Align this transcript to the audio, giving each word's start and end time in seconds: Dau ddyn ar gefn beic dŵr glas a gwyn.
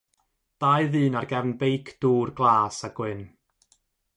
Dau 0.63 0.87
ddyn 0.95 1.17
ar 1.19 1.27
gefn 1.33 1.53
beic 1.61 1.93
dŵr 2.05 2.29
glas 2.41 2.77
a 2.87 2.89
gwyn. 2.97 3.21